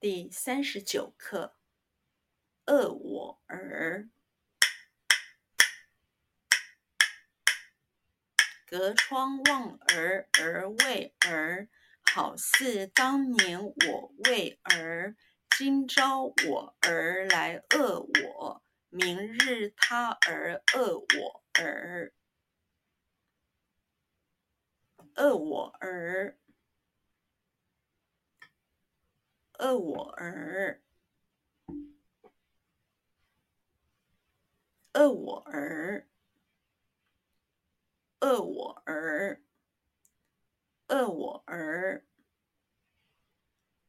[0.00, 1.58] 第三十九课，
[2.64, 4.08] 恶我儿。
[8.64, 11.68] 隔窗望儿儿为儿，
[12.00, 15.16] 好似当年我为儿。
[15.50, 22.14] 今朝我儿来饿我，明日他儿饿我儿。
[25.16, 26.38] 饿我儿。
[29.60, 30.80] 饿我儿，
[34.94, 36.08] 饿我儿，
[38.20, 39.42] 饿我儿，
[40.88, 42.06] 饿我儿。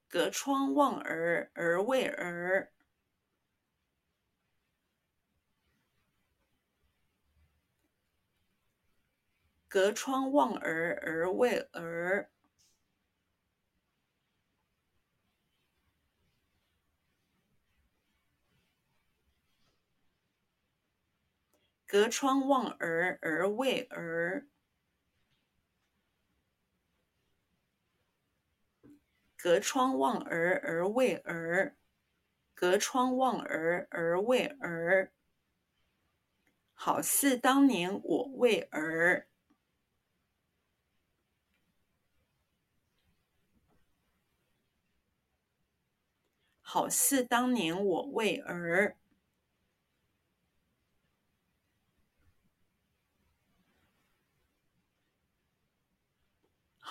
[0.09, 2.73] 隔窗望儿儿为儿，
[9.69, 12.29] 隔窗望儿儿为儿。
[21.91, 24.47] 隔窗望儿儿为儿，
[29.35, 31.75] 隔窗望儿儿为儿，
[32.53, 35.11] 隔窗望儿儿为儿，
[36.73, 39.27] 好似当年我为儿，
[46.61, 49.00] 好似当年我为儿。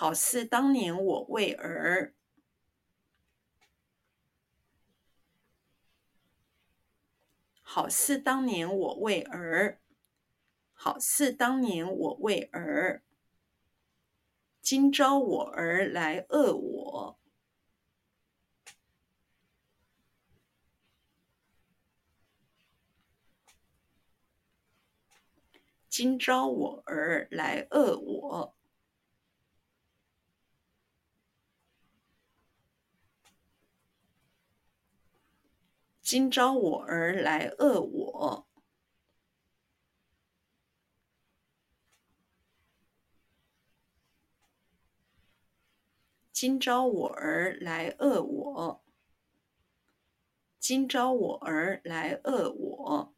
[0.01, 2.15] 好似当年我为儿，
[7.61, 9.79] 好似当年我为儿，
[10.73, 13.03] 好似当年我为儿。
[14.59, 17.19] 今朝我儿来恶我，
[25.87, 28.60] 今朝我儿来恶我。
[36.11, 38.45] 今朝我儿来饿我，
[46.33, 48.83] 今朝我儿来饿我，
[50.59, 53.13] 今朝我儿来饿我，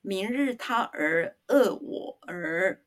[0.00, 2.82] 明日他儿饿我儿。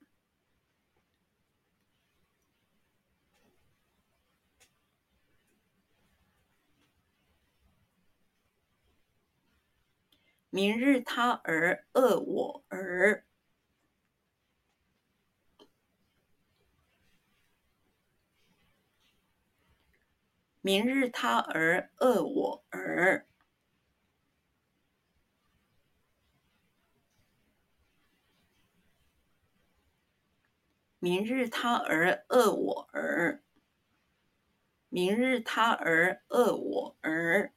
[10.53, 13.25] 明日他儿饿我儿，
[20.61, 23.25] 明日他儿饿我儿，
[30.99, 33.41] 明日他儿饿我儿，
[34.89, 37.51] 明日他儿饿我儿。